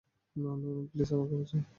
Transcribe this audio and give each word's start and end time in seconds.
ওহ 0.35 0.43
না, 0.43 0.51
না, 0.63 0.69
প্লিজ 0.91 1.09
আমাকে 1.13 1.35
বাঁচাও। 1.35 1.61